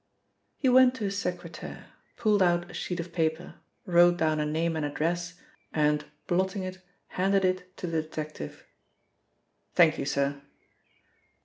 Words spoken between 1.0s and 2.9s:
his secretaire, pulled out a